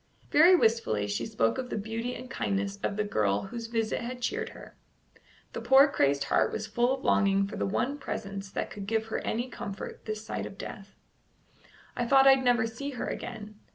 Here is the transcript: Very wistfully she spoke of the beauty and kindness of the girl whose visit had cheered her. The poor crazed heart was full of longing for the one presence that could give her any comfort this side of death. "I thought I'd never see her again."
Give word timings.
Very 0.31 0.55
wistfully 0.55 1.05
she 1.05 1.27
spoke 1.27 1.59
of 1.59 1.69
the 1.69 1.77
beauty 1.77 2.15
and 2.15 2.27
kindness 2.27 2.77
of 2.77 2.95
the 2.97 3.03
girl 3.03 3.43
whose 3.43 3.67
visit 3.67 4.01
had 4.01 4.19
cheered 4.19 4.49
her. 4.49 4.75
The 5.53 5.61
poor 5.61 5.87
crazed 5.87 6.23
heart 6.23 6.51
was 6.51 6.65
full 6.65 6.95
of 6.97 7.03
longing 7.03 7.45
for 7.45 7.55
the 7.55 7.67
one 7.67 7.99
presence 7.99 8.49
that 8.49 8.71
could 8.71 8.87
give 8.87 9.05
her 9.13 9.19
any 9.19 9.47
comfort 9.47 10.05
this 10.05 10.25
side 10.25 10.47
of 10.47 10.57
death. 10.57 10.95
"I 11.95 12.07
thought 12.07 12.25
I'd 12.25 12.43
never 12.43 12.65
see 12.65 12.89
her 12.97 13.05
again." 13.05 13.59